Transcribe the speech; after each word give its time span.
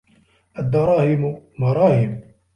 الدراهم 0.59 1.41
مراهم 1.59 2.21